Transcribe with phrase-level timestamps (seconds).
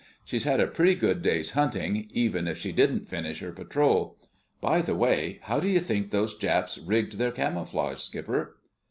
[0.25, 4.17] "She's had a pretty good day's hunting, even if she didn't finish her patrol.
[4.59, 8.57] By the way—how do you think those Japs rigged their camouflage, Skipper?"